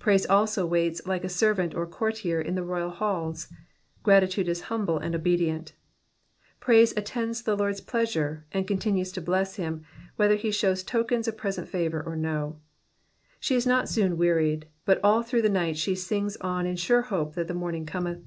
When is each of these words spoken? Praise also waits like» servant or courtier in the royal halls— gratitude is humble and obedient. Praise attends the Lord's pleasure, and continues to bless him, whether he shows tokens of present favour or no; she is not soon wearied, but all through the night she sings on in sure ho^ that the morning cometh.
Praise 0.00 0.26
also 0.26 0.66
waits 0.66 1.00
like» 1.06 1.30
servant 1.30 1.76
or 1.76 1.86
courtier 1.86 2.40
in 2.40 2.56
the 2.56 2.64
royal 2.64 2.90
halls— 2.90 3.46
gratitude 4.02 4.48
is 4.48 4.62
humble 4.62 4.98
and 4.98 5.14
obedient. 5.14 5.74
Praise 6.58 6.92
attends 6.96 7.42
the 7.42 7.56
Lord's 7.56 7.80
pleasure, 7.80 8.44
and 8.50 8.66
continues 8.66 9.12
to 9.12 9.20
bless 9.20 9.54
him, 9.54 9.84
whether 10.16 10.34
he 10.34 10.50
shows 10.50 10.82
tokens 10.82 11.28
of 11.28 11.36
present 11.36 11.68
favour 11.68 12.02
or 12.02 12.16
no; 12.16 12.58
she 13.38 13.54
is 13.54 13.64
not 13.64 13.88
soon 13.88 14.18
wearied, 14.18 14.66
but 14.84 14.98
all 15.04 15.22
through 15.22 15.42
the 15.42 15.48
night 15.48 15.76
she 15.78 15.94
sings 15.94 16.36
on 16.38 16.66
in 16.66 16.74
sure 16.74 17.04
ho^ 17.04 17.32
that 17.34 17.46
the 17.46 17.54
morning 17.54 17.86
cometh. 17.86 18.24